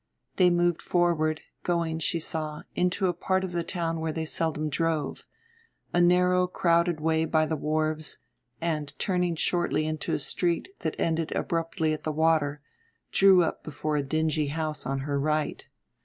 [0.37, 4.67] They moved forward, going, she saw, into a part of the town where they seldom
[4.67, 5.27] drove
[5.91, 8.17] the narrow crowded way by the wharves
[8.59, 12.61] and, turning shortly into a street that ended abruptly at the water,
[13.11, 15.67] drew up before a dingy house on her right.